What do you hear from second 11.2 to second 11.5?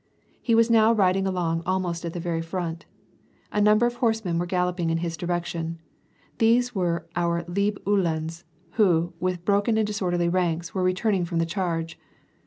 from the